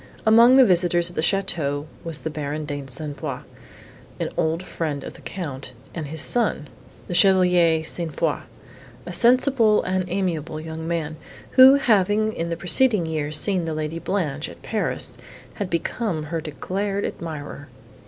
[0.25, 3.41] Among the visitors at the château was the Baron de Saint Foix,
[4.19, 6.67] an old friend of the Count, and his son,
[7.07, 8.11] the Chevalier St.
[8.15, 8.39] Foix,
[9.05, 11.17] a sensible and amiable young man,
[11.51, 15.19] who, having in the preceding year seen the Lady Blanche, at Paris,
[15.53, 17.67] had become her declared admirer.